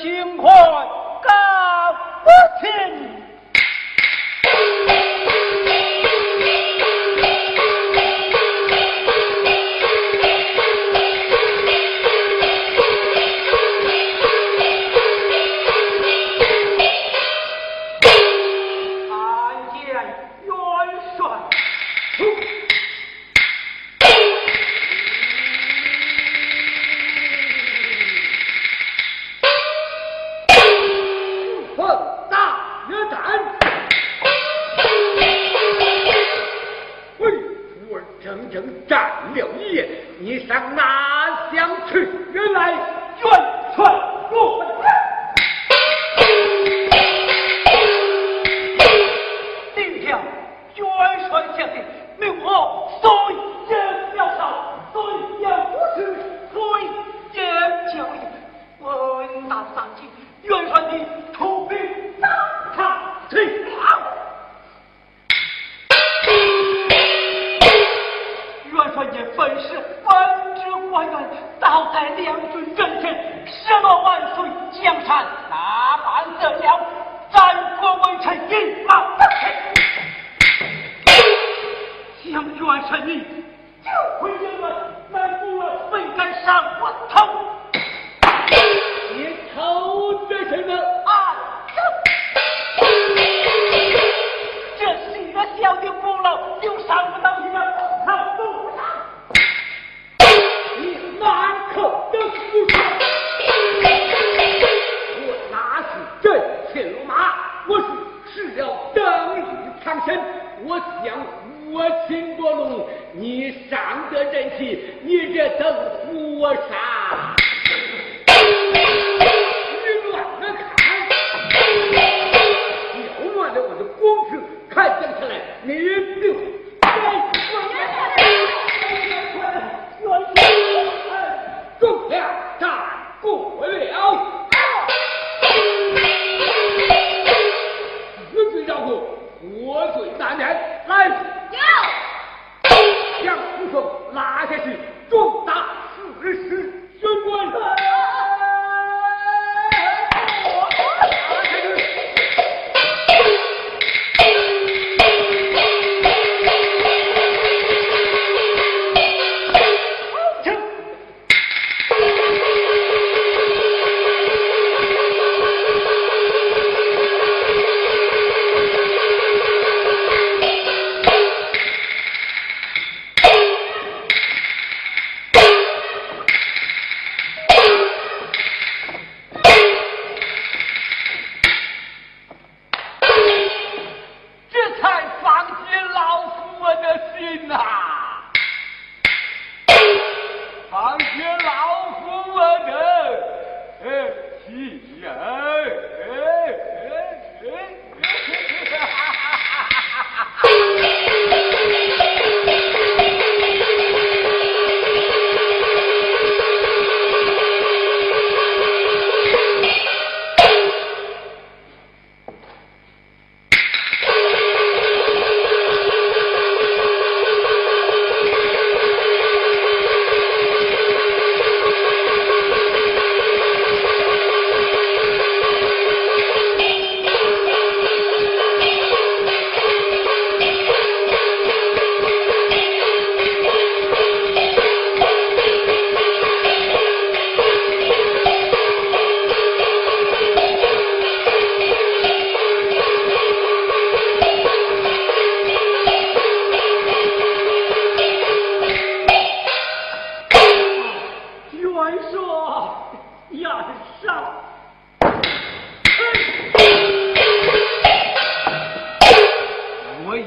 [0.00, 1.30] 心宽，高
[2.24, 3.31] 不平。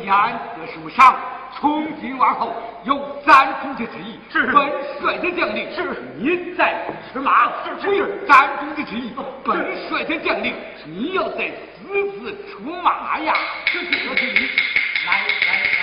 [0.05, 0.13] 严
[0.55, 1.15] 子受上。
[1.57, 2.53] 从今往后，
[2.83, 10.53] 有三军的旨意，是本帅的将令，是你再不吃马，是不是三军的旨意，本帅的将令，
[10.85, 11.49] 你要再
[11.79, 13.33] 私自出马呀！
[13.67, 14.49] 是是是，
[15.07, 15.23] 来。
[15.47, 15.74] 来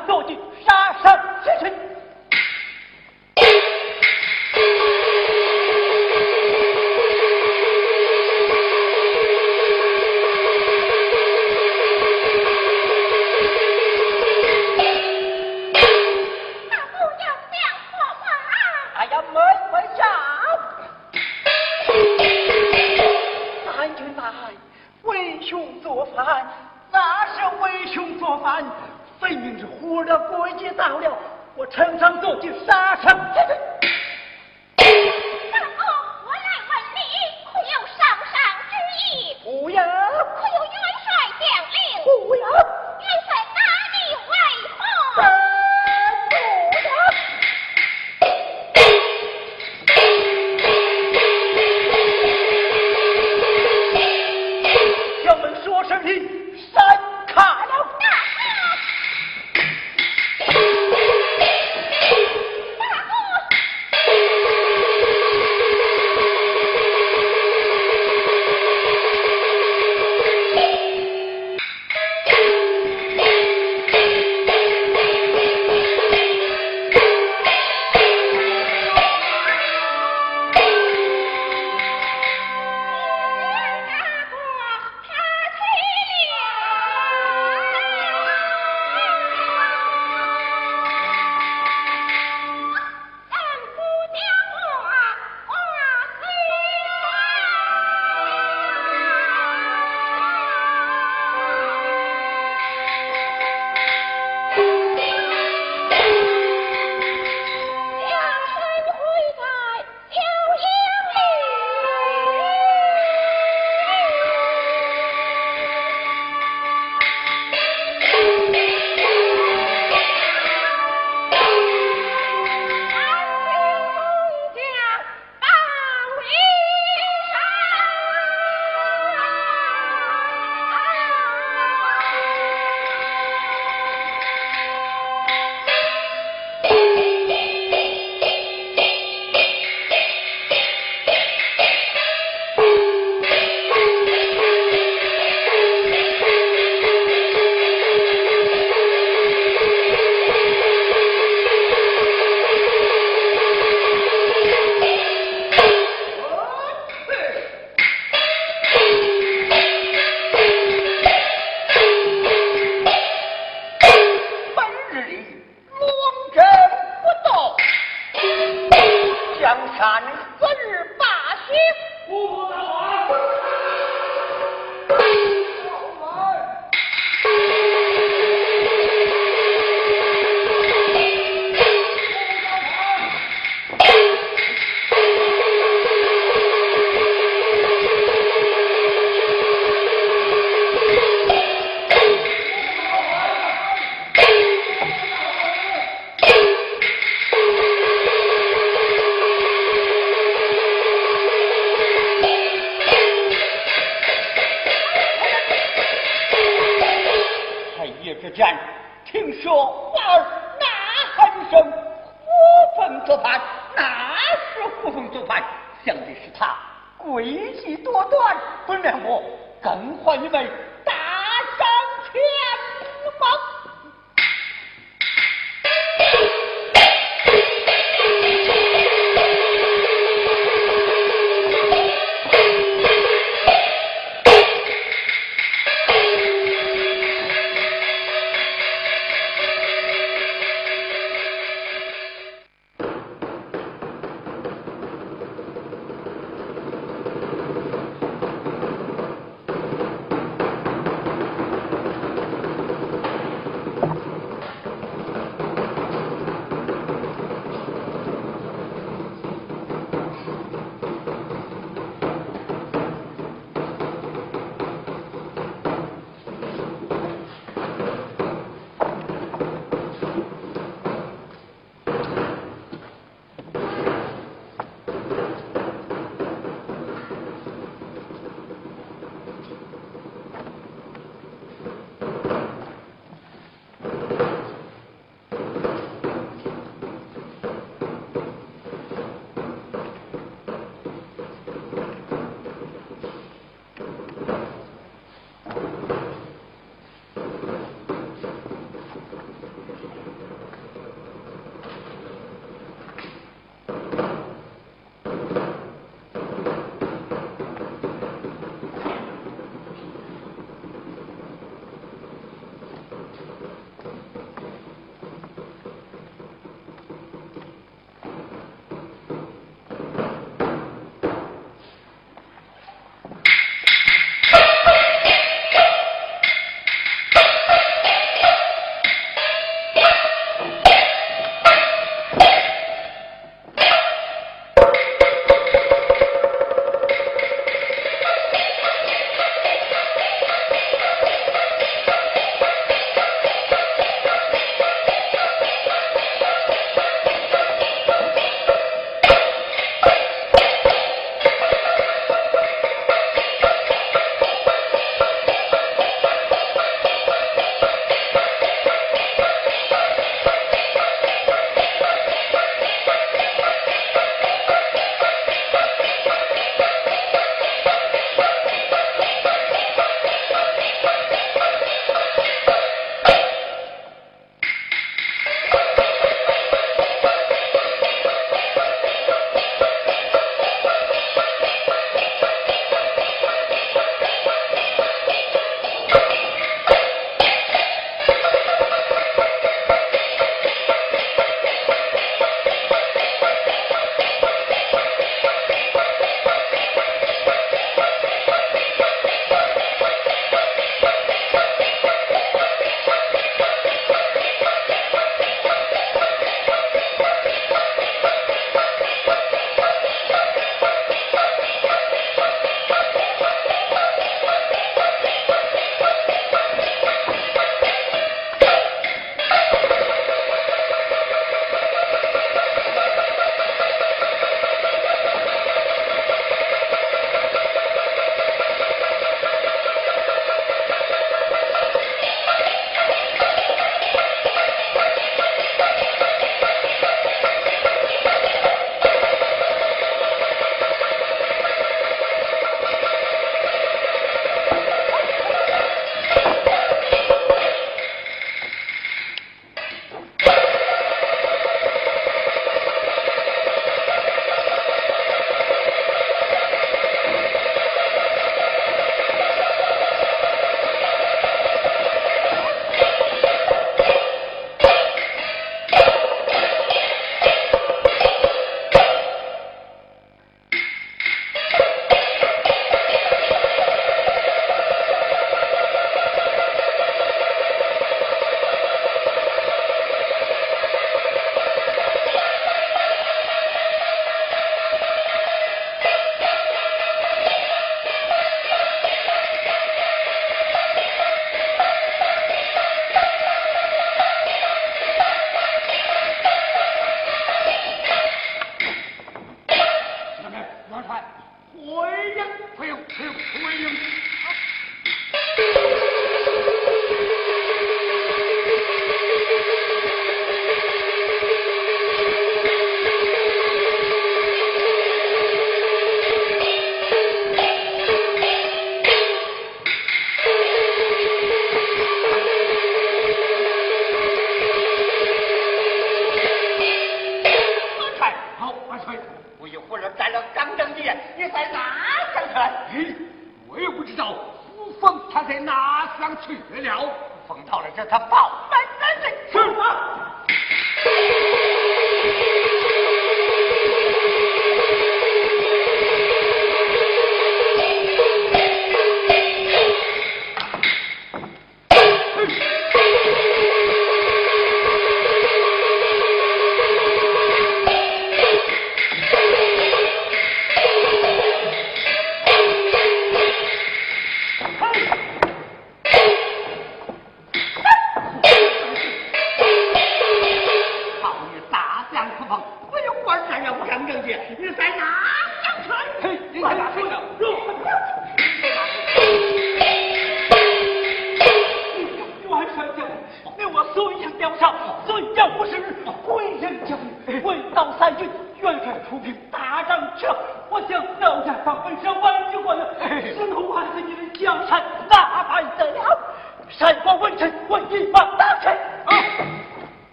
[0.00, 1.99] 呈上坐骑，杀伤之臣。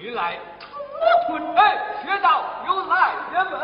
[0.00, 0.38] 回来。
[1.26, 1.54] 出村！
[1.56, 3.60] 哎，学长有来人们。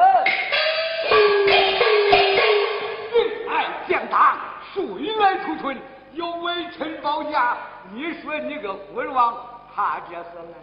[3.13, 4.39] 进来讲堂，
[4.73, 4.81] 谁
[5.17, 5.77] 来出村？
[6.13, 7.57] 有位陈保家，
[7.93, 9.35] 你说你个昏王，
[9.75, 10.23] 他这是
[10.53, 10.55] 来？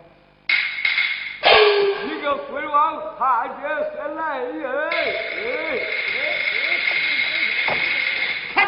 [2.03, 4.89] 你个昏王，他这是来人？
[8.55, 8.65] 哎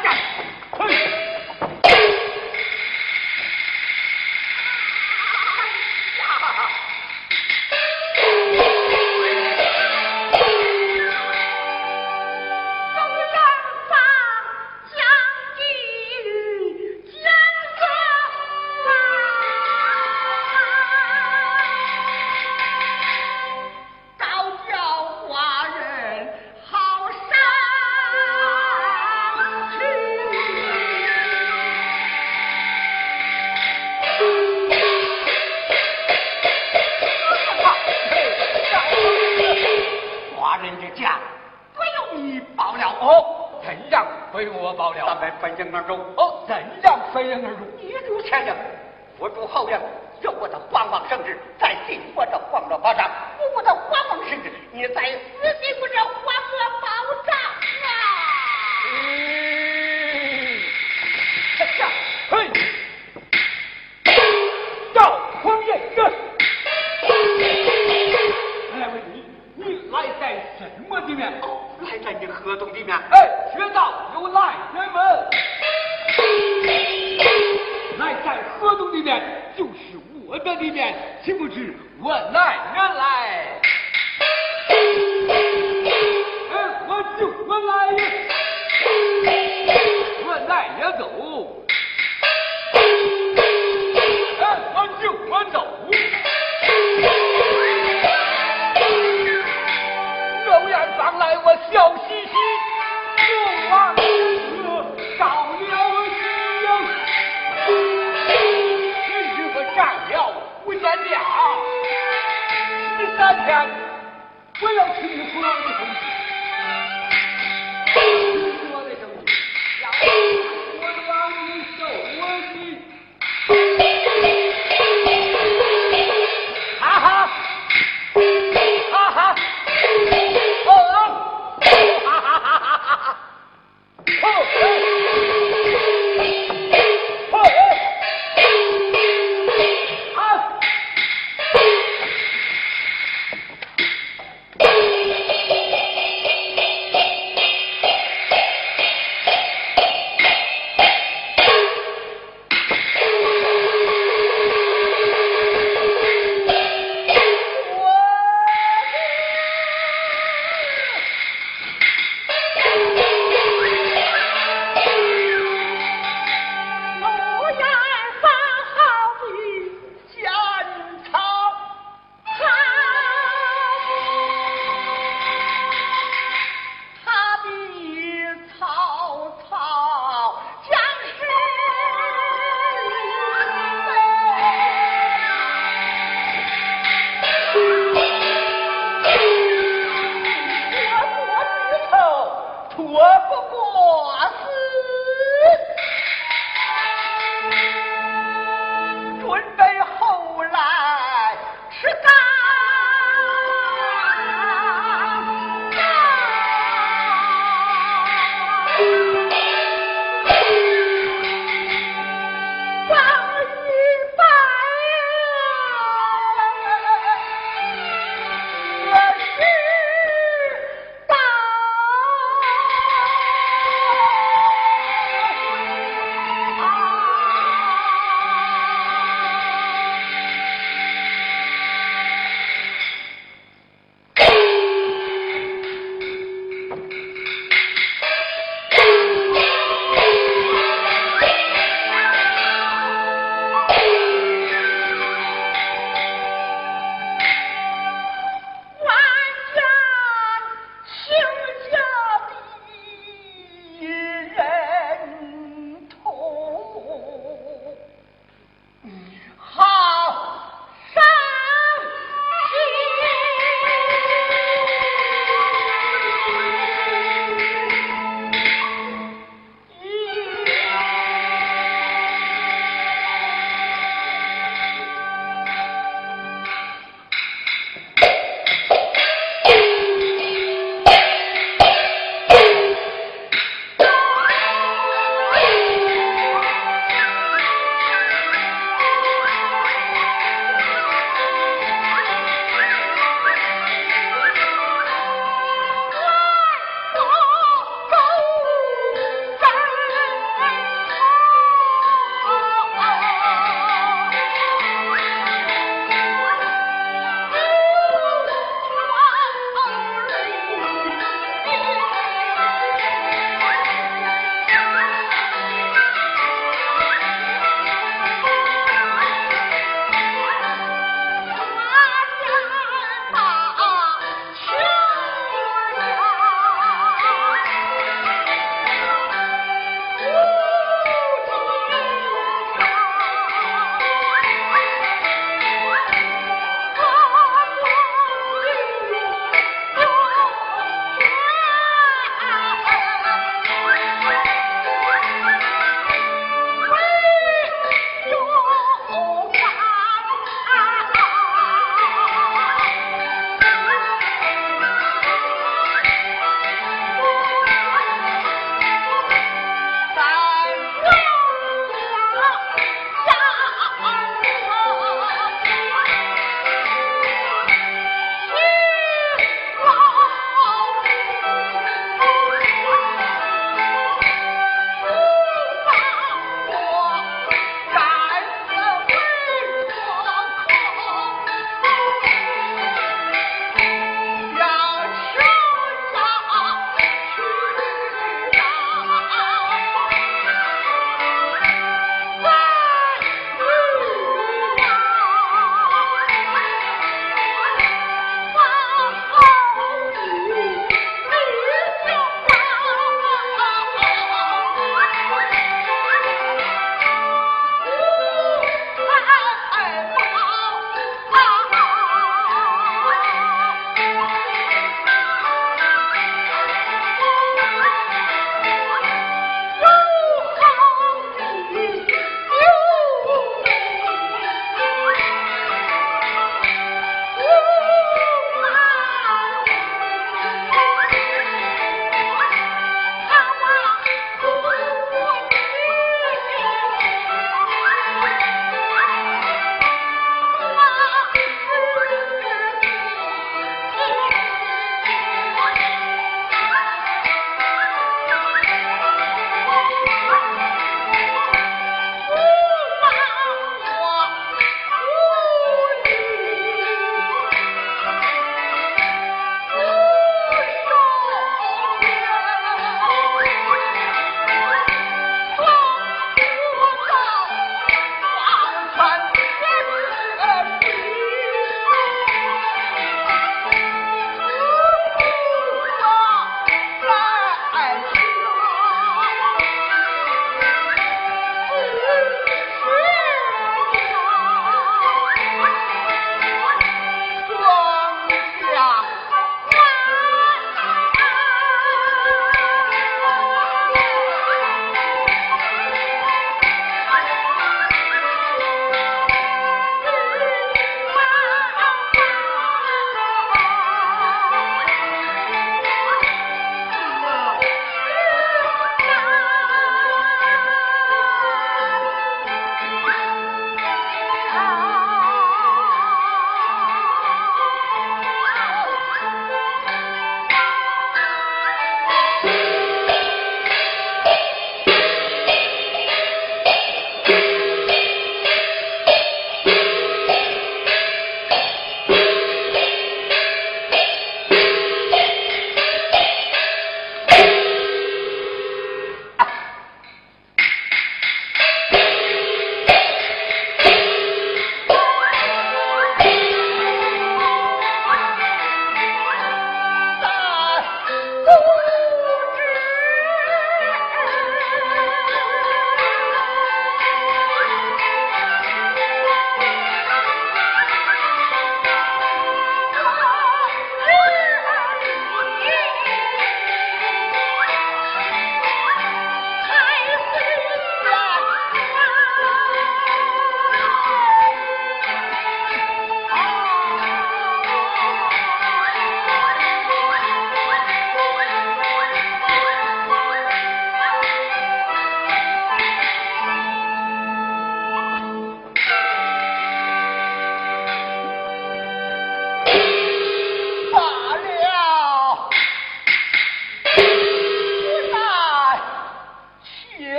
[113.56, 116.23] 我要娶你湖南的生意，